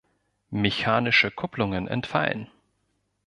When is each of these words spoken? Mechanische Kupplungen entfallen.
Mechanische 0.55 1.29
Kupplungen 1.29 1.87
entfallen. 1.87 2.49